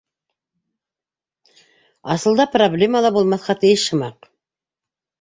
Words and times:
Асылда 2.15 2.49
проблема 2.57 3.05
ла 3.07 3.15
булмаҫҡа 3.21 3.61
тейеш 3.63 3.89
һымаҡ... 3.95 4.35